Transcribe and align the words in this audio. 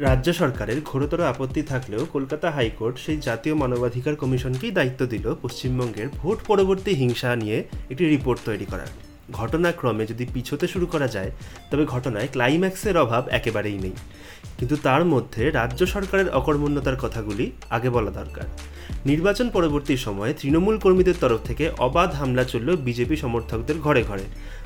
রাজ্য 0.00 0.32
সরকারের 0.32 0.78
ঘোরতর 0.84 1.20
আপত্তি 1.20 1.62
থাকলেও 1.62 2.06
কলকাতা 2.12 2.50
হাইকোর্ট 2.50 2.98
সেই 2.98 3.18
জাতীয় 3.20 3.54
মানবাধিকার 3.54 4.14
কমিশনকেই 4.16 4.70
দায়িত্ব 4.70 5.06
দিল 5.06 5.34
পশ্চিমবঙ্গের 5.42 6.08
ভোট 6.08 6.38
পরবর্তী 6.46 6.90
হিংসা 6.94 7.36
নিয়ে 7.36 7.64
একটি 7.90 8.08
রিপোর্ট 8.08 8.40
তৈরি 8.44 8.64
করার। 8.64 8.90
ঘটনাক্রমে 9.32 10.06
যদি 10.06 10.26
পিছোতে 10.34 10.66
শুরু 10.68 10.86
করা 10.86 11.08
যায়, 11.08 11.30
তবে 11.70 11.84
ঘটনায় 11.86 12.28
ক্লাইম্যাক্সের 12.32 12.96
অভাব 12.98 13.28
একেবারেই 13.28 13.78
নেই। 13.78 13.92
কিন্তু 14.58 14.76
তার 14.82 15.04
মধ্যে 15.04 15.50
রাজ্য 15.50 15.86
সরকারের 15.86 16.28
অকর্মণ্যতার 16.30 16.96
কথাগুলি 16.96 17.52
আগে 17.70 17.90
বলা 17.90 18.10
দরকার। 18.10 18.44
নির্বাচন 19.06 19.50
পরবর্তী 19.50 19.96
সময়ে 19.96 20.34
তৃণমূল 20.40 20.78
কর্মীদের 20.78 21.14
তরফ 21.20 21.40
থেকে 21.44 21.70
অবাধ 21.78 22.10
হামলা 22.14 22.44
চলল 22.44 22.76
বিজেপি 22.76 23.16
সমর্থকদের 23.16 23.78
ঘরে 23.78 24.02
ঘরে। 24.02 24.24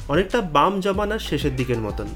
অনেকটা 0.09 0.41
বাম 0.41 0.81
জমানার 0.81 1.19
শেষের 1.19 1.57
দিকের 1.57 1.79
মতন। 1.79 2.07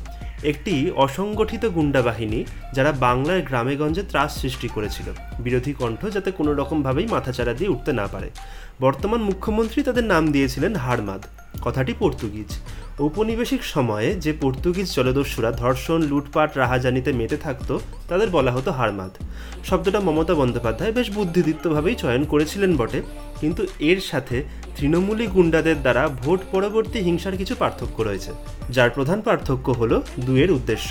একটি 0.42 0.90
অসংগঠিত 0.90 1.66
গুন্ডা 1.66 2.02
বাহিনী 2.02 2.44
যারা 2.72 2.92
বাংলার 2.92 3.42
গ্রামেগঞ্জে 3.42 4.02
ত্রাস 4.02 4.40
সৃষ্টি 4.40 4.68
করেছিল। 4.68 5.06
বিরোধী 5.40 5.72
কণ্ঠ 5.72 6.06
যাতে 6.06 6.30
কোনো 6.30 6.54
রকমভাবেই 6.54 7.06
মাথাচাড়া 7.06 7.52
দিয়ে 7.52 7.70
উঠতে 7.70 7.92
না 7.92 8.06
পারে। 8.06 8.30
বর্তমান 8.80 9.20
মুখ্যমন্ত্রী 9.20 9.82
তাদের 9.82 10.04
নাম 10.04 10.32
দিয়েছিলেন 10.32 10.74
হারমাদ 10.74 11.26
কথাটি 11.62 11.94
পর্তুগিজ। 11.98 12.58
ঔপনিবেশিক 13.04 13.62
সময়ে 13.74 14.08
যে 14.24 14.32
পর্তুগিজ 14.42 14.88
জলদস্যুরা 14.96 15.50
ধর্ষণ, 15.62 16.00
লুটপাট, 16.10 16.50
রাহাজানিতে 16.56 17.10
মেতে 17.18 17.36
থাকতো, 17.36 17.74
তাদের 18.08 18.28
বলা 18.36 18.52
হতো 18.56 18.70
হারমাদ। 18.78 19.12
শব্দটা 19.68 20.00
মমতা 20.06 20.34
বন্দ্যোপাধ্যায় 20.40 20.92
বেশ 20.98 21.08
বুদ্ধিদীপ্তভাবেই 21.16 21.96
চয়ন 22.02 22.22
করেছিলেন 22.32 22.72
বটে, 22.76 23.00
কিন্তু 23.40 23.62
এর 23.90 23.98
সাথে 24.10 24.36
তৃণমূলী 24.76 25.26
গুন্ডাদের 25.34 25.78
দ্বারা 25.84 26.02
ভোট 26.22 26.40
পরবর্তী 26.52 26.98
হিংসার 27.06 27.38
কিছু 27.40 27.54
পার্থক্য 27.62 27.96
রয়েছে, 28.02 28.32
যার 28.74 28.90
প্রধান 28.96 29.18
পার্থক্য 29.26 29.66
হলো 29.80 29.96
দুয়ের 30.26 30.50
উদ্দেশ্য। 30.58 30.90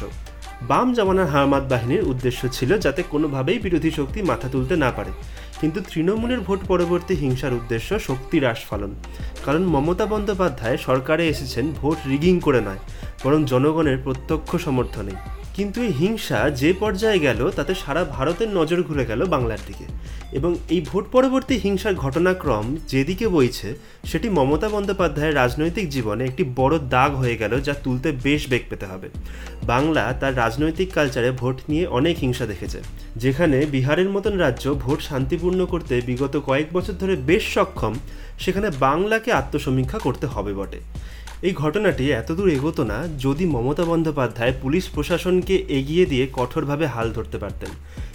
বাম 0.61 0.93
জামানার 0.93 1.27
হামাদ 1.27 1.69
বাহিনীর 1.69 2.03
উদ্দেশ্য 2.03 2.47
ছিল 2.47 2.77
যাতে 2.77 3.03
কোনোভাবেই 3.09 3.59
বিরোধী 3.59 3.91
শক্তি 3.91 4.21
মাথা 4.21 4.49
তুলতে 4.49 4.75
না 4.75 4.91
পারে। 4.91 5.11
কিন্তু 5.61 5.81
তৃণমূলের 5.89 6.39
ভোট 6.39 6.59
পরবর্তী 6.67 7.15
হিংসার 7.15 7.53
উদ্দেশ্য 7.53 7.99
শক্তি 7.99 8.39
হ্রাস 8.39 8.59
ফলন 8.69 8.95
কারণ 9.45 9.63
মমতা 9.63 10.05
বন্দ্যোপাধ্যায় 10.05 10.77
সরকারে 10.77 11.27
এসেছেন, 11.27 11.73
ভোট 11.81 11.97
রিগিং 12.07 12.39
করে 12.39 12.61
নয়, 12.61 12.77
বরং 13.23 13.45
জনগণের 13.45 13.97
প্রত্যক্ষ 14.03 14.55
সমর্থনেই। 14.55 15.15
কিন্তু 15.57 15.77
এই 15.87 15.93
হিংসা 16.01 16.39
যে 16.61 16.69
পর্যায়ে 16.81 17.23
গেল, 17.27 17.39
তাতে 17.57 17.73
সারা 17.81 18.01
ভারতের 18.15 18.49
নজর 18.57 18.79
ঘুরে 18.87 19.05
গেল 19.11 19.21
বাংলার 19.33 19.61
দিকে। 19.67 19.85
এবং 20.37 20.51
এই 20.73 20.81
ভোট 20.89 21.05
পরবর্তী 21.15 21.55
হিংসার 21.63 21.95
ঘটনাক্রম 22.03 22.65
যেদিকে 22.91 23.25
বইছে, 23.35 23.69
সেটি 24.09 24.27
মমতা 24.37 24.69
বন্দ্যোপাধ্যায়ের 24.75 25.37
রাজনৈতিক 25.41 25.85
জীবনে 25.95 26.23
একটি 26.25 26.43
বড় 26.59 26.75
দাগ 26.95 27.11
হয়ে 27.21 27.39
গেল 27.41 27.53
যা 27.67 27.73
তুলতে 27.83 28.09
বেশ 28.25 28.41
বেগ 28.51 28.63
পেতে 28.69 28.85
হবে। 28.91 29.07
বাংলা 29.71 30.03
তার 30.21 30.33
রাজনৈতিক 30.43 30.89
কালচারে 30.97 31.29
ভোট 31.41 31.57
নিয়ে 31.71 31.85
অনেক 31.97 32.15
হিংসা 32.23 32.45
দেখেছে, 32.51 32.79
যেখানে 33.23 33.57
বিহারের 33.73 34.09
মতন 34.15 34.33
রাজ্য 34.45 34.65
ভোট 34.83 34.99
শান্তিপূর্ণ 35.09 35.59
করতে 35.73 35.95
বিগত 36.09 36.33
কয়েক 36.47 36.67
বছর 36.75 36.95
ধরে 37.01 37.15
বেশ 37.29 37.43
সক্ষম, 37.55 37.93
সেখানে 38.43 38.67
বাংলাকে 38.85 39.29
আত্মসমীক্ষা 39.41 39.99
করতে 40.05 40.25
হবে 40.33 40.53
বটে। 40.59 40.79
এই 41.41 41.53
ঘটনাটি 41.53 42.11
এতদূর 42.11 42.49
এগোতো 42.49 42.83
না, 42.83 43.07
যদি 43.19 43.45
মমতা 43.45 43.85
বন্দ্যোপাধ্যায় 43.85 44.53
পুলিশ 44.61 44.89
প্রশাসনকে 44.93 45.55
এগিয়ে 45.55 46.05
দিয়ে 46.05 46.27
কঠোরভাবে 46.33 46.85
হাল 46.85 47.11
ধরতে 47.11 47.37
পারতেন, 47.37 47.69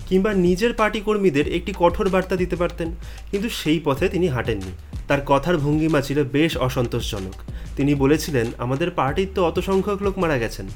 কিংবা 0.08 0.32
নিজের 0.32 0.72
পার্টি 0.72 1.00
কর্মীদের 1.00 1.54
একটি 1.54 1.72
কঠোর 1.78 2.08
বার্তা 2.08 2.36
দিতে 2.36 2.56
পারতেন, 2.56 2.94
কিন্তু 3.30 3.48
সেই 3.48 3.80
পথে 3.84 4.08
তিনি 4.08 4.28
হাঁটেননি। 4.28 4.72
তার 5.08 5.18
কথার 5.26 5.56
ভঙ্গিমা 5.58 6.00
ছিল 6.00 6.24
বেশ 6.24 6.56
অসন্তোষজনক। 6.56 7.32
তিনি 7.76 7.94
বলেছিলেন, 7.94 8.46
আমাদের 8.58 8.90
পার্টির 8.90 9.28
তো 9.34 9.44
অত 9.44 9.60
সংখ্যক 9.60 10.02
লোক 10.02 10.18
মারা 10.18 10.38
গেছেন। 10.38 10.66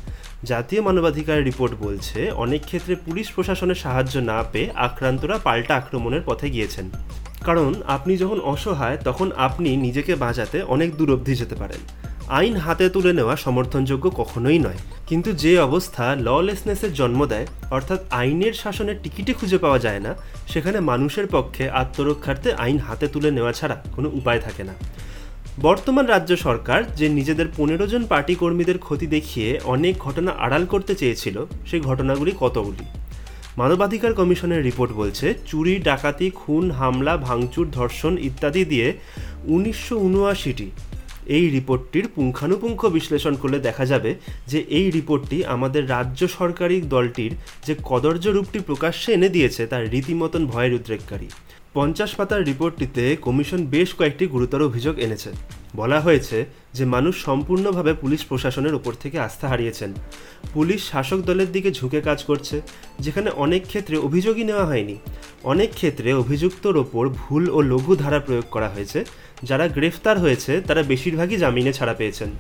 জাতীয় 0.45 0.83
মানবাধিকার 0.83 1.45
রিপোর্ট 1.45 1.75
বলছে, 1.81 2.31
অনেক 2.31 2.63
ক্ষেত্রে 2.65 2.95
পুলিশ 2.95 3.33
প্রশাসনের 3.33 3.75
সাহায্য 3.75 4.19
না 4.19 4.43
পেয়ে 4.53 4.71
আক্রান্তরা 4.75 5.39
পাল্টা 5.39 5.77
আক্রমণের 5.77 6.21
পথে 6.27 6.51
গিয়েছেন। 6.51 6.91
কারণ, 7.45 7.75
আপনি 7.87 8.17
যখন 8.17 8.41
অসহায়, 8.41 8.99
তখন 9.05 9.33
আপনি 9.37 9.77
নিজেকে 9.77 10.15
বাঁচাতে 10.15 10.63
অনেক 10.63 10.97
দূর 10.97 11.13
অবধি 11.13 11.35
যেতে 11.35 11.55
পারেন। 11.55 12.06
আইন 12.29 12.57
হাতে 12.57 12.89
তুলে 12.89 13.13
নেওয়া 13.13 13.37
সমর্থনযোগ্য 13.37 14.11
কখনোই 14.11 14.59
নয়। 14.59 14.77
কিন্তু 15.07 15.33
যে 15.33 15.59
অবস্থা 15.59 16.17
ললেসনেসের 16.21 16.93
জন্ম 16.95 17.27
দেয়, 17.27 17.47
অর্থাৎ 17.71 17.99
আইনের 18.11 18.53
শাসনের 18.53 18.97
টিকিটে 19.03 19.33
খুঁজে 19.33 19.59
পাওয়া 19.59 19.79
যায় 19.79 20.01
না, 20.01 20.15
সেখানে 20.49 20.81
মানুষের 20.81 21.27
পক্ষে 21.27 21.71
আত্মরক্ষার্থে 21.71 22.53
আইন 22.53 22.79
হাতে 22.79 23.09
তুলে 23.09 23.31
নেওয়া 23.31 23.53
ছাড়া 23.53 23.83
কোনো 23.93 24.11
উপায় 24.15 24.39
থাকে 24.39 24.65
না। 24.65 24.75
বর্তমান 25.61 26.07
রাজ্য 26.07 26.37
সরকার 26.37 26.81
যে 26.97 27.09
নিজেদের 27.09 27.47
পনেরো 27.57 27.87
জন 27.87 28.05
পার্টি 28.05 28.35
কর্মীদের 28.35 28.79
ক্ষতি 28.79 29.07
দেখিয়ে 29.07 29.61
অনেক 29.65 29.99
ঘটনা 29.99 30.31
আড়াল 30.33 30.67
করতে 30.67 30.95
চেয়েছিল, 30.95 31.45
সেই 31.67 31.81
ঘটনাগুলি 31.81 32.33
কতগুলি? 32.41 32.85
মানবাধিকার 33.57 34.15
কমিশনের 34.15 34.65
রিপোর্ট 34.65 34.93
বলছে, 34.93 35.35
চুরি, 35.47 35.79
ডাকাতি, 35.79 36.31
খুন, 36.31 36.71
হামলা, 36.71 37.17
ভাঙচুর, 37.17 37.67
ধর্ষণ 37.71 38.19
ইত্যাদি 38.19 38.65
দিয়ে 38.65 38.93
উনিশশো 39.45 39.97
উনআশিটি 39.99 40.71
এই 41.37 41.47
রিপোর্টটির 41.51 42.07
পুঙ্খানুপুঙ্খ 42.15 42.81
বিশ্লেষণ 42.97 43.35
করলে 43.43 43.59
দেখা 43.59 43.85
যাবে 43.87 44.11
যে 44.47 44.59
এই 44.79 44.87
রিপোর্টটি 44.91 45.39
আমাদের 45.45 45.83
রাজ্য 45.89 46.21
সরকারি 46.39 46.77
দলটির 46.95 47.33
যে 47.67 47.75
কদর্য 47.85 48.25
রূপটি 48.29 48.59
প্রকাশ্যে 48.69 49.09
এনে 49.13 49.29
দিয়েছে 49.29 49.63
তার 49.67 49.83
রীতিমতন 49.93 50.43
ভয়ের 50.47 50.77
উদ্রেককারী। 50.79 51.29
পঞ্চাশ 51.75 52.11
পাতার 52.15 52.47
রিপোর্টটিতে 52.51 53.05
কমিশন 53.27 53.61
বেশ 53.75 53.89
কয়েকটি 53.99 54.25
গুরুতর 54.27 54.61
অভিযোগ 54.63 54.95
এনেছে। 54.99 55.31
বলা 55.77 55.99
হয়েছে 56.01 56.39
যে 56.75 56.85
মানুষ 56.95 57.15
সম্পূর্ণভাবে 57.25 57.93
পুলিশ 57.95 58.21
প্রশাসনের 58.29 58.75
ওপর 58.75 58.93
থেকে 59.03 59.17
আস্থা 59.19 59.47
হারিয়েছেন। 59.49 59.91
পুলিশ 60.55 60.81
শাসক 60.93 61.21
দলের 61.29 61.53
দিকে 61.53 61.71
ঝুঁকে 61.73 62.01
কাজ 62.01 62.19
করছে, 62.25 62.57
যেখানে 63.01 63.31
অনেক 63.45 63.63
ক্ষেত্রে 63.67 63.97
অভিযোগই 63.99 64.45
নেওয়া 64.45 64.67
হয়নি। 64.67 64.97
অনেক 65.45 65.71
ক্ষেত্রে 65.75 66.09
অভিযুক্তর 66.13 66.75
ওপর 66.77 67.05
ভুল 67.21 67.45
ও 67.51 67.59
লঘু 67.73 67.93
ধারা 67.97 68.21
প্রয়োগ 68.21 68.47
করা 68.51 68.69
হয়েছে 68.69 69.01
যারা 69.43 69.69
গ্রেফতার 69.69 70.19
হয়েছে, 70.19 70.61
তারা 70.61 70.83
বেশিরভাগই 70.83 71.37
জামিনে 71.37 71.73
ছাড়া 71.73 71.95
পেয়েছেন। 71.95 72.31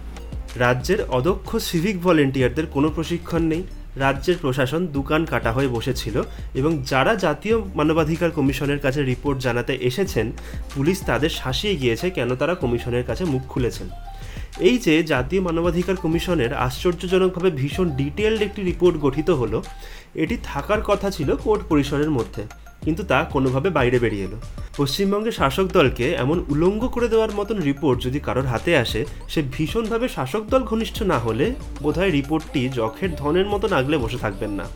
রাজ্যের 0.56 1.00
অদক্ষ 1.08 1.56
সিভিক 1.56 2.00
ভলেন্টিয়ারদের 2.00 2.66
কোনো 2.66 2.90
প্রশিক্ষণ 2.90 3.42
নেই। 3.42 3.62
রাজ্যের 3.96 4.36
প্রশাসন 4.36 4.86
দোকান 4.86 5.24
কাটা 5.24 5.52
হয়ে 5.52 5.68
বসেছিল 5.68 6.22
এবং 6.54 6.82
যারা 6.82 7.14
জাতীয় 7.14 7.56
মানবাধিকার 7.74 8.30
কমিশনের 8.30 8.78
কাছে 8.78 9.02
রিপোর্ট 9.02 9.40
জানাতে 9.40 9.74
এসেছেন, 9.74 10.32
পুলিশ 10.74 11.00
তাদের 11.00 11.28
শাসিয়ে 11.30 11.76
গিয়েছে 11.76 12.10
কেন 12.10 12.34
তারা 12.34 12.54
কমিশনের 12.54 13.04
কাছে 13.04 13.24
মুখ 13.24 13.42
খুলেছেন। 13.48 13.88
এই 14.60 14.78
যে 14.78 15.02
জাতীয় 15.02 15.42
মানবাধিকার 15.42 15.96
কমিশনের 15.96 16.54
আশ্চর্যজনকভাবে 16.54 17.50
ভীষণ 17.50 17.90
ডিটেলড 17.90 18.42
একটি 18.42 18.62
রিপোর্ট 18.62 19.00
গঠিত 19.00 19.30
হলো, 19.30 19.62
এটি 20.14 20.36
থাকার 20.44 20.80
কথা 20.80 21.10
ছিল 21.10 21.36
কোর্ট 21.36 21.62
পরিসরের 21.68 22.10
মধ্যে। 22.10 22.42
কিন্তু 22.86 23.02
তা 23.04 23.18
কোনোভাবে 23.34 23.68
বাইরে 23.70 23.98
বেরিয়ে 23.98 24.26
এলো। 24.28 24.38
পশ্চিমবঙ্গের 24.76 25.38
শাসক 25.40 25.66
দলকে 25.78 26.06
এমন 26.24 26.38
উলঙ্গ 26.48 26.82
করে 26.88 27.08
দেওয়ার 27.08 27.32
মতন 27.34 27.58
রিপোর্ট 27.60 27.98
যদি 28.02 28.18
কারোর 28.20 28.46
হাতে 28.46 28.72
আসে, 28.76 29.00
সে 29.28 29.40
ভীষণভাবে 29.54 30.06
শাসক 30.08 30.42
দল 30.52 30.62
ঘনিষ্ঠ 30.62 30.96
না 31.02 31.18
হলে 31.18 31.46
বোধহয় 31.82 32.12
রিপোর্টটি 32.18 32.62
যখের 32.80 33.10
ধনের 33.16 33.46
মতন 33.46 33.70
আগলে 33.72 33.96
বসে 33.98 34.18
থাকবেন 34.18 34.50
না। 34.50 34.66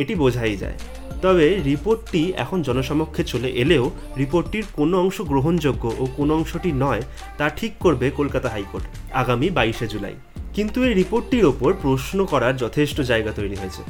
এটি 0.00 0.14
বোঝাই 0.14 0.56
যায়। 0.56 0.78
তবে 1.22 1.46
রিপোর্টটি 1.70 2.22
এখন 2.36 2.58
জনসমক্ষে 2.62 3.22
চলে 3.24 3.48
এলেও 3.62 3.84
রিপোর্টটির 4.18 4.64
কোনো 4.72 4.94
অংশ 5.00 5.18
গ্রহণযোগ্য 5.20 5.84
ও 5.98 6.04
কোনো 6.16 6.32
অংশটি 6.34 6.70
নয়, 6.84 7.02
তা 7.38 7.46
ঠিক 7.58 7.72
করবে 7.80 8.06
কলকাতা 8.10 8.48
হাইকোর্ট 8.48 8.84
আগামী 9.12 9.48
বাইশে 9.50 9.86
জুলাই। 9.88 10.16
কিন্তু 10.56 10.78
এই 10.84 10.94
রিপোর্টটির 10.94 11.44
ওপর 11.44 11.70
প্রশ্ন 11.82 12.18
করার 12.24 12.54
যথেষ্ট 12.56 12.98
জায়গা 13.10 13.32
তৈরি 13.32 13.56
হয়েছে। 13.56 13.82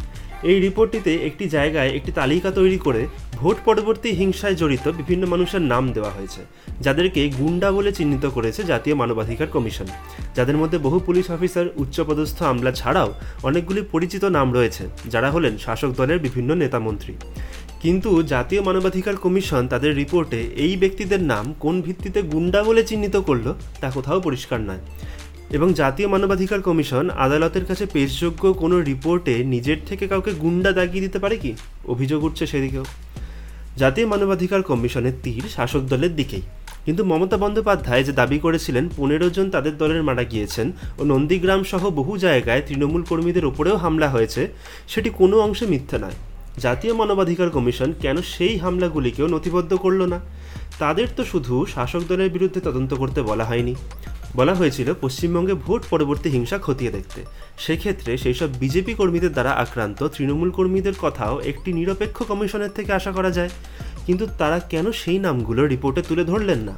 এই 0.50 0.58
রিপোর্টটিতে 0.66 1.12
একটি 1.28 1.44
জায়গায় 1.56 1.90
একটি 1.98 2.10
তালিকা 2.20 2.50
তৈরি 2.58 2.78
করে 2.86 3.02
ভোট 3.40 3.58
পরবর্তী 3.68 4.08
হিংসায় 4.20 4.56
জড়িত 4.60 4.86
বিভিন্ন 5.00 5.22
মানুষের 5.32 5.62
নাম 5.72 5.84
দেওয়া 5.96 6.14
হয়েছে, 6.16 6.42
যাদেরকে 6.86 7.20
গুন্ডা 7.40 7.68
বলে 7.76 7.90
চিহ্নিত 7.98 8.24
করেছে 8.36 8.60
জাতীয় 8.72 8.94
মানবাধিকার 9.00 9.48
কমিশন। 9.56 9.88
যাদের 10.36 10.56
মধ্যে 10.60 10.78
বহু 10.86 10.98
পুলিশ 11.08 11.26
অফিসার, 11.36 11.66
উচ্চপদস্থ 11.82 12.38
আমলা 12.50 12.72
ছাড়াও 12.80 13.10
অনেকগুলি 13.48 13.82
পরিচিত 13.92 14.24
নাম 14.36 14.48
রয়েছে, 14.56 14.84
যারা 15.12 15.28
হলেন 15.34 15.54
শাসক 15.64 15.90
দলের 16.00 16.18
বিভিন্ন 16.26 16.50
নেতামন্ত্রী 16.62 17.14
কিন্তু 17.82 18.10
জাতীয় 18.32 18.60
মানবাধিকার 18.68 19.16
কমিশন 19.24 19.62
তাদের 19.72 19.92
রিপোর্টে 20.00 20.40
এই 20.64 20.74
ব্যক্তিদের 20.82 21.22
নাম 21.32 21.44
কোন 21.64 21.74
ভিত্তিতে 21.86 22.20
গুন্ডা 22.32 22.60
বলে 22.68 22.82
চিহ্নিত 22.88 23.16
করল 23.28 23.46
তা 23.80 23.88
কোথাও 23.96 24.18
পরিষ্কার 24.26 24.60
নয়। 24.68 24.82
এবং 25.56 25.68
জাতীয় 25.72 26.08
মানবাধিকার 26.08 26.60
কমিশন 26.60 27.10
আদালতের 27.10 27.64
কাছে 27.64 27.86
পেশযোগ্য 27.86 28.42
কোনো 28.52 28.76
রিপোর্টে 28.80 29.34
নিজের 29.44 29.78
থেকে 29.86 30.04
কাউকে 30.08 30.32
গুন্ডা 30.34 30.72
দাগিয়ে 30.72 31.00
দিতে 31.00 31.18
পারে 31.18 31.36
কি? 31.36 31.54
অভিযোগ 31.88 32.24
উঠছে 32.24 32.44
সেদিকেও। 32.46 32.84
জাতীয় 33.76 34.06
মানবাধিকার 34.06 34.62
কমিশনের 34.62 35.12
তীর 35.22 35.44
শাসক 35.48 35.82
দলের 35.82 36.16
দিকেই। 36.16 36.42
কিন্তু 36.84 37.04
মমতা 37.04 37.36
বন্দ্যোপাধ্যায় 37.36 38.04
যে 38.04 38.12
দাবি 38.12 38.38
করেছিলেন, 38.38 38.88
পনেরো 38.96 39.30
জন 39.30 39.50
তাদের 39.50 39.78
দলের 39.78 40.02
মারা 40.02 40.24
গিয়েছেন 40.24 40.72
ও 40.98 41.02
নন্দীগ্রাম 41.04 41.64
সহ 41.64 41.82
বহু 41.90 42.12
জায়গায় 42.18 42.62
তৃণমূল 42.66 43.02
কর্মীদের 43.02 43.44
ওপরেও 43.44 43.76
হামলা 43.76 44.08
হয়েছে, 44.08 44.42
সেটি 44.88 45.10
কোনো 45.10 45.36
অংশে 45.40 45.66
মিথ্যা 45.66 45.98
নয়। 45.98 46.16
জাতীয় 46.58 46.92
মানবাধিকার 46.94 47.50
কমিশন 47.50 47.92
কেন 48.00 48.16
সেই 48.22 48.58
হামলাগুলিকেও 48.58 49.26
নথিবদ্ধ 49.26 49.74
করল 49.74 50.00
না? 50.06 50.20
তাদের 50.78 51.08
তো 51.16 51.24
শুধু 51.24 51.66
শাসক 51.74 52.02
দলের 52.08 52.30
বিরুদ্ধে 52.30 52.60
তদন্ত 52.60 52.94
করতে 52.94 53.22
বলা 53.22 53.44
হয়নি। 53.44 53.74
বলা 54.36 54.54
হয়েছিল 54.54 54.94
পশ্চিমবঙ্গে 55.00 55.54
ভোট 55.54 55.82
পরবর্তী 55.90 56.30
হিংসা 56.30 56.58
খতিয়ে 56.58 56.90
দেখতে। 56.90 57.24
সেক্ষেত্রে 57.58 58.16
সেই 58.16 58.34
সব 58.34 58.48
বিজেপি 58.58 58.94
কর্মীদের 58.94 59.32
দ্বারা 59.32 59.50
আক্রান্ত 59.50 60.08
তৃণমূল 60.08 60.50
কর্মীদের 60.50 60.92
কথাও 61.00 61.40
একটি 61.40 61.72
নিরপেক্ষ 61.72 62.22
কমিশনের 62.22 62.70
থেকে 62.70 62.92
আশা 62.92 63.12
করা 63.12 63.30
যায়। 63.30 63.50
কিন্তু 64.06 64.26
তারা 64.38 64.58
কেন 64.58 64.92
সেই 64.92 65.18
নামগুলো 65.18 65.66
রিপোর্টে 65.66 66.02
তুলে 66.02 66.24
ধরলেন 66.24 66.58
না? 66.58 66.72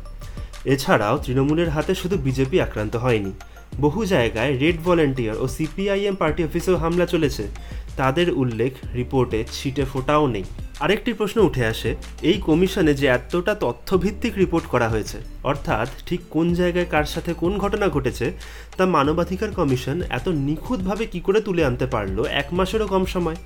এছাড়াও 0.64 1.18
তৃণমূলের 1.18 1.68
হাতে 1.68 1.94
শুধু 1.94 2.16
বিজেপি 2.16 2.60
আক্রান্ত 2.60 2.96
হয়নি। 2.96 3.32
বহু 3.80 4.04
জায়গায় 4.04 4.58
রেড 4.58 4.80
ভলেন্টিয়ার 4.84 5.36
ও 5.36 5.48
সিপিআইএম 5.48 6.14
পার্টি 6.14 6.44
অফিসেও 6.44 6.76
হামলা 6.76 7.06
চলেছে। 7.06 7.48
তাদের 7.96 8.28
উল্লেখ 8.32 8.72
রিপোর্টে 8.94 9.40
ছিটে 9.52 9.84
ফোটাও 9.84 10.26
নেই। 10.26 10.44
আরেকটি 10.80 11.10
প্রশ্ন 11.12 11.38
উঠে 11.40 11.64
আসে, 11.66 11.90
এই 12.22 12.38
কমিশনে 12.38 12.94
যে 12.94 13.06
এতটা 13.06 13.54
তথ্যভিত্তিক 13.54 14.32
রিপোর্ট 14.38 14.66
করা 14.66 14.88
হয়েছে, 14.88 15.18
অর্থাৎ 15.44 15.88
ঠিক 16.06 16.20
কোন 16.30 16.46
জায়গায় 16.54 16.88
কার 16.90 17.04
সাথে 17.04 17.30
কোন 17.34 17.52
ঘটনা 17.58 17.86
ঘটেছে, 17.88 18.26
তা 18.76 18.86
মানবাধিকার 18.86 19.50
কমিশন 19.50 20.02
এত 20.10 20.28
নিখুঁতভাবে 20.28 21.06
কি 21.06 21.20
করে 21.20 21.40
তুলে 21.40 21.62
আনতে 21.64 21.86
পারল 21.86 22.24
এক 22.40 22.48
মাসেরও 22.52 22.86
কম 22.86 23.04
সময়? 23.06 23.38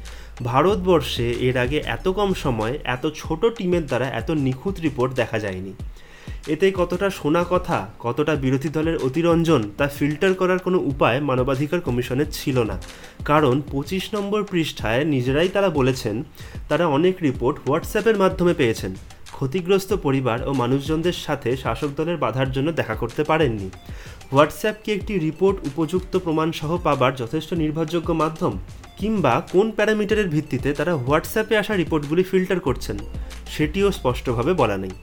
ভারতবর্ষে 0.42 1.26
এর 1.48 1.56
আগে 1.58 1.78
এত 1.86 2.08
কম 2.08 2.30
সময়, 2.34 2.78
এত 2.84 3.04
ছোট 3.16 3.40
টিমের 3.56 3.84
দ্বারা 3.86 4.06
এত 4.10 4.30
নিখুঁত 4.30 4.76
রিপোর্ট 4.80 5.14
দেখা 5.14 5.38
যায়নি। 5.38 5.72
এতে 6.54 6.66
কতটা 6.80 7.08
শোনা 7.18 7.42
কথা, 7.52 7.78
কতটা 8.04 8.34
বিরোধী 8.44 8.70
দলের 8.76 8.96
অতিরঞ্জন, 9.06 9.62
তা 9.78 9.86
ফিল্টার 9.96 10.32
করার 10.40 10.60
কোনো 10.66 10.78
উপায় 10.92 11.18
মানবাধিকার 11.28 11.80
কমিশনের 11.86 12.28
ছিল 12.38 12.56
না। 12.70 12.76
কারণ 13.30 13.54
পঁচিশ 13.72 14.04
নম্বর 14.14 14.40
পৃষ্ঠায় 14.50 15.02
নিজেরাই 15.14 15.50
তারা 15.56 15.68
বলেছেন, 15.78 16.16
তারা 16.68 16.84
অনেক 16.96 17.14
রিপোর্ট 17.26 17.56
হোয়াটসঅ্যাপের 17.64 18.20
মাধ্যমে 18.22 18.54
পেয়েছেন। 18.60 18.92
ক্ষতিগ্রস্ত 19.36 19.90
পরিবার 20.06 20.38
ও 20.48 20.50
মানুষজনদের 20.62 21.16
সাথে 21.26 21.50
শাসক 21.64 21.90
দলের 21.98 22.18
বাধার 22.24 22.48
জন্য 22.56 22.68
দেখা 22.80 22.94
করতে 23.02 23.22
পারেননি। 23.30 23.68
হোয়াটসঅ্যাপ 24.30 24.76
কি 24.84 24.90
একটি 24.96 25.12
রিপোর্ট 25.26 25.56
উপযুক্ত 25.70 26.12
প্রমাণসহ 26.24 26.70
পাবার 26.86 27.12
যথেষ্ট 27.22 27.50
নির্ভরযোগ্য 27.62 28.10
মাধ্যম, 28.22 28.52
কিংবা 29.00 29.34
কোন 29.54 29.66
প্যারামিটারের 29.76 30.28
ভিত্তিতে 30.34 30.68
তারা 30.78 30.92
হোয়াটসঅ্যাপে 31.02 31.54
আসা 31.62 31.74
রিপোর্টগুলি 31.74 32.22
ফিল্টার 32.30 32.58
করছেন, 32.66 32.96
সেটিও 33.54 33.88
স্পষ্টভাবে 33.98 34.52
বলা 34.62 34.76
নেই। 34.84 34.94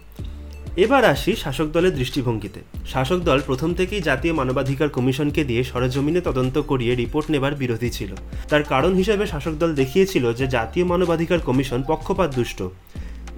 এবার 0.84 1.04
আসি 1.14 1.32
শাসক 1.44 1.68
দলের 1.76 1.94
দৃষ্টিভঙ্গিতে। 2.00 2.60
শাসক 2.94 3.20
দল 3.30 3.40
প্রথম 3.50 3.70
থেকেই 3.74 4.02
জাতীয় 4.02 4.34
মানবাধিকার 4.40 4.90
কমিশনকে 4.90 5.42
দিয়ে 5.50 5.64
সরেজমিনে 5.64 6.22
তদন্ত 6.22 6.56
করিয়ে 6.70 6.94
রিপোর্ট 6.96 7.28
নেবার 7.32 7.54
বিরোধী 7.62 7.90
ছিল। 7.98 8.12
তার 8.52 8.64
কারণ 8.64 8.92
হিসেবে 8.94 9.26
শাসক 9.28 9.54
দল 9.62 9.72
দেখিয়েছিল 9.76 10.26
যে 10.40 10.46
জাতীয় 10.48 10.86
মানবাধিকার 10.86 11.40
কমিশন 11.40 11.80
পক্ষপাত 11.90 12.30
দুষ্ট। 12.36 12.60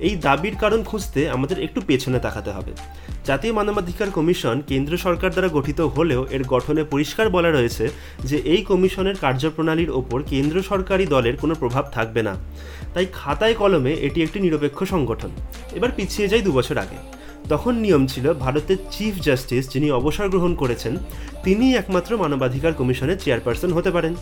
এই 0.07 0.13
দাবির 0.27 0.55
কারণ 0.63 0.79
খুঁজতে 0.83 1.21
আমাদের 1.35 1.57
একটু 1.65 1.79
পেছনে 1.87 2.19
তাকাতে 2.19 2.51
হবে। 2.51 2.71
জাতীয় 3.25 3.53
মানবাধিকার 3.59 4.09
কমিশন 4.17 4.55
কেন্দ্র 4.69 4.93
সরকার 5.05 5.29
দ্বারা 5.31 5.49
গঠিত 5.57 5.79
হলেও 5.95 6.21
এর 6.35 6.43
গঠনে 6.53 6.81
পরিষ্কার 6.83 7.27
বলা 7.35 7.51
রয়েছে 7.51 7.85
যে 8.29 8.37
এই 8.53 8.61
কমিশনের 8.69 9.15
কার্যপ্রণালীর 9.25 9.91
ওপর 9.99 10.19
কেন্দ্র 10.31 10.57
সরকারি 10.71 11.05
দলের 11.05 11.35
কোনো 11.41 11.53
প্রভাব 11.61 11.85
থাকবে 11.95 12.21
না। 12.27 12.33
তাই 12.93 13.05
খাতায় 13.13 13.55
কলমে 13.61 13.93
এটি 14.07 14.19
একটি 14.23 14.37
নিরপেক্ষ 14.39 14.79
সংগঠন। 14.93 15.31
এবার 15.77 15.91
পিছিয়ে 15.97 16.27
যাই 16.31 16.41
দুবছর 16.47 16.77
আগে। 16.85 16.99
তখন 17.49 17.73
নিয়ম 17.85 18.03
ছিল 18.07 18.25
ভারতের 18.33 18.79
চিফ 18.91 19.13
জাস্টিস 19.21 19.63
যিনি 19.73 19.87
অবসর 19.91 20.27
গ্রহণ 20.33 20.53
করেছেন, 20.55 20.93
তিনিই 21.43 21.75
একমাত্র 21.75 22.11
মানবাধিকার 22.17 22.73
কমিশনের 22.73 23.21
চেয়ারপারসন 23.23 23.71
হতে 23.73 23.91
পারেন। 23.91 24.13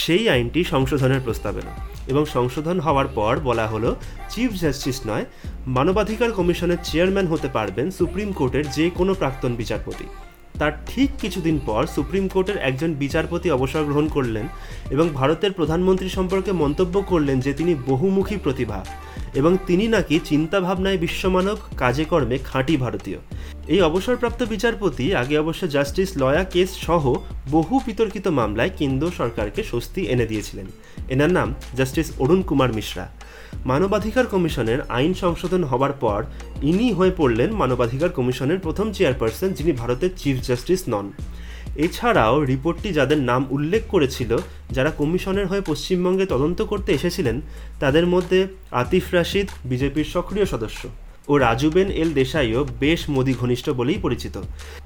সেই 0.00 0.24
আইনটি 0.28 0.60
সংশোধনের 0.64 1.24
প্রস্তাব 1.26 1.54
এলো 1.56 1.72
এবং 2.08 2.22
সংশোধন 2.34 2.76
হওয়ার 2.80 3.08
পর 3.14 3.32
বলা 3.48 3.66
হলো, 3.66 3.90
চিফ 4.30 4.50
জাস্টিস 4.62 4.98
নয়, 5.06 5.24
মানবাধিকার 5.66 6.30
কমিশনের 6.32 6.80
চেয়ারম্যান 6.82 7.26
হতে 7.26 7.48
পারবেন 7.48 7.86
সুপ্রিম 7.90 8.32
কোর্টের 8.32 8.64
যে 8.76 8.86
কোনো 8.98 9.12
প্রাক্তন 9.14 9.52
বিচারপতি। 9.56 10.06
তার 10.58 10.72
ঠিক 10.86 11.10
কিছুদিন 11.20 11.56
পর 11.66 11.82
সুপ্রিম 11.86 12.24
কোর্টের 12.28 12.58
একজন 12.68 12.90
বিচারপতি 12.94 13.48
অবসর 13.50 13.82
গ্রহণ 13.84 14.06
করলেন 14.08 14.46
এবং 14.90 15.06
ভারতের 15.18 15.52
প্রধানমন্ত্রী 15.52 16.08
সম্পর্কে 16.08 16.52
মন্তব্য 16.52 16.94
করলেন 17.02 17.36
যে 17.40 17.52
তিনি 17.52 17.72
বহুমুখী 17.86 18.36
প্রতিভা। 18.36 18.78
এবং 19.34 19.56
তিনি 19.66 19.88
নাকি 19.88 20.20
চিন্তাভাবনায় 20.24 20.98
বিশ্বমানব, 20.98 21.58
কাজে 21.76 22.04
কর্মে 22.04 22.38
খাঁটি 22.38 22.76
ভারতীয়। 22.76 23.18
এই 23.66 23.80
অবসরপ্রাপ্ত 23.80 24.42
বিচারপতি, 24.42 25.14
আগে 25.14 25.38
অবশ্য 25.38 25.68
জাস্টিস 25.68 26.16
লয়া 26.16 26.44
কেস 26.44 26.70
সহ 26.86 27.14
বহু 27.50 27.80
বিতর্কিত 27.86 28.28
মামলায় 28.28 28.70
কেন্দ্র 28.78 29.10
সরকারকে 29.10 29.62
স্বস্তি 29.62 30.00
এনে 30.06 30.26
দিয়েছিলেন। 30.26 30.66
এনার 31.08 31.32
নাম 31.32 31.54
জাস্টিস 31.76 32.12
অরুণ 32.18 32.42
কুমার 32.42 32.72
মিশ্রা। 32.72 33.08
মানবাধিকার 33.66 34.26
কমিশনের 34.26 34.78
আইন 34.88 35.14
সংশোধন 35.14 35.64
হবার 35.64 35.92
পর 35.92 36.24
ইনি 36.62 36.92
হয়ে 36.92 37.10
পড়লেন 37.10 37.50
মানবাধিকার 37.52 38.08
কমিশনের 38.08 38.58
প্রথম 38.58 38.92
চেয়ারপারসন 38.92 39.52
যিনি 39.52 39.72
ভারতের 39.72 40.10
চিফ 40.16 40.36
জাস্টিস 40.42 40.82
নন। 40.88 41.12
এছাড়াও 41.84 42.34
রিপোর্টটি 42.52 42.88
যাদের 42.98 43.20
নাম 43.30 43.42
উল্লেখ 43.56 43.82
করেছিল, 43.94 44.30
যারা 44.76 44.90
কমিশনের 45.00 45.46
হয়ে 45.50 45.68
পশ্চিমবঙ্গে 45.70 46.26
তদন্ত 46.34 46.58
করতে 46.70 46.90
এসেছিলেন, 46.98 47.36
তাদের 47.82 48.06
মধ্যে 48.14 48.38
আতিফ 48.82 49.06
রাশিদ, 49.16 49.46
বিজেপির 49.70 50.12
সক্রিয় 50.14 50.46
সদস্য, 50.52 50.82
ও 51.30 51.32
রাজুবেন 51.46 51.88
এল 52.02 52.10
দেশাইও 52.20 52.60
বেশ 52.82 53.00
মোদী 53.14 53.34
ঘনিষ্ঠ 53.40 53.66
বলেই 53.80 53.98
পরিচিত। 54.04 54.36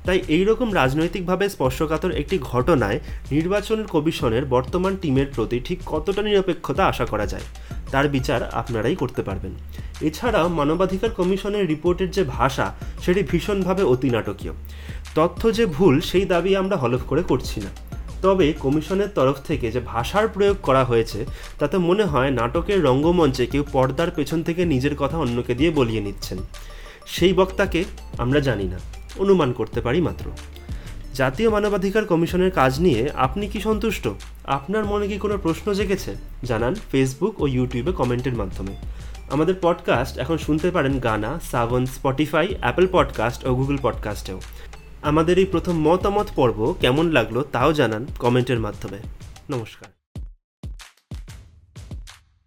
তাই 0.06 0.18
এই 0.28 0.44
রকম 0.44 0.68
রাজনৈতিকভাবে 0.80 1.44
স্পর্শকাতর 1.48 2.12
একটি 2.20 2.36
ঘটনায় 2.50 2.98
নির্বাচন 3.30 3.78
কমিশনের 3.94 4.44
বর্তমান 4.54 4.92
টিমের 5.02 5.28
প্রতি 5.34 5.56
ঠিক 5.66 5.78
কতটা 5.92 6.22
নিরপেক্ষতা 6.22 6.82
আশা 6.92 7.06
করা 7.12 7.26
যায়, 7.32 7.46
তার 7.92 8.06
বিচার 8.08 8.40
আপনারাই 8.60 8.96
করতে 9.02 9.22
পারবেন। 9.22 9.52
এছাড়াও 10.00 10.48
মানবাধিকার 10.48 11.10
কমিশনের 11.10 11.66
রিপোর্টের 11.66 12.10
যে 12.10 12.24
ভাষা, 12.24 12.74
সেটি 13.02 13.22
ভীষণভাবে 13.22 13.82
অতি 13.82 14.10
নাটকীয় 14.10 14.52
তথ্য 15.14 15.54
যে 15.54 15.66
ভুল, 15.66 16.00
সেই 16.00 16.24
দাবি 16.24 16.56
আমরা 16.56 16.76
হলফ 16.76 17.00
করে 17.02 17.22
করছি 17.22 17.60
না। 17.60 17.68
তবে 18.22 18.52
কমিশনের 18.52 19.08
তরফ 19.08 19.36
থেকে 19.46 19.72
যে 19.72 19.80
ভাষার 19.80 20.28
প্রয়োগ 20.28 20.56
করা 20.62 20.84
হয়েছে, 20.84 21.26
তাতে 21.58 21.78
মনে 21.78 22.04
হয় 22.04 22.30
নাটকের 22.30 22.84
রঙ্গমঞ্চে 22.84 23.46
কেউ 23.46 23.64
পর্দার 23.72 24.10
পেছন 24.10 24.42
থেকে 24.42 24.64
নিজের 24.64 24.96
কথা 24.96 25.18
অন্যকে 25.18 25.54
দিয়ে 25.54 25.70
বলিয়ে 25.70 26.00
নিচ্ছেন। 26.00 26.38
সেই 27.06 27.32
বক্তাকে 27.32 27.84
আমরা 28.18 28.40
জানি 28.40 28.64
না। 28.64 28.78
অনুমান 29.16 29.52
করতে 29.52 29.80
পারি 29.80 30.00
মাত্র। 30.00 30.30
জাতীয় 31.14 31.50
মানবাধিকার 31.50 32.04
কমিশনের 32.04 32.50
কাজ 32.50 32.80
নিয়ে 32.80 33.10
আপনি 33.14 33.46
কি 33.46 33.60
সন্তুষ্ট? 33.60 34.08
আপনার 34.44 34.84
মনে 34.84 35.08
কি 35.08 35.18
কোনো 35.18 35.38
প্রশ্ন 35.38 35.72
জেগেছে? 35.72 36.14
জানান 36.44 36.74
ফেসবুক 36.92 37.42
ও 37.42 37.46
ইউটিউবে 37.46 37.92
কমেন্টের 37.92 38.34
মাধ্যমে। 38.34 38.93
আমাদের 39.34 39.54
পডকাস্ট 39.62 40.18
এখন 40.18 40.38
শুনতে 40.38 40.70
পারেন 40.70 40.98
Gaana 40.98 41.40
Saavn 41.50 41.86
Spotify 41.86 42.54
Apple 42.60 42.86
podcast 42.92 43.44
ও 43.44 43.54
গুগল 43.54 43.78
পডকাস্টেও 43.82 44.40
আমাদের 45.02 45.38
এই 45.38 45.44
প্রথম 45.44 45.80
মতামত 45.80 46.26
পর্ব 46.36 46.74
কেমন 46.80 47.10
লাগল 47.10 47.44
তাও 47.52 47.72
জানান 47.72 48.06
কমেন্টের 48.18 48.60
মাধ্যমে। 48.60 48.98
নমস্কার। 49.50 49.93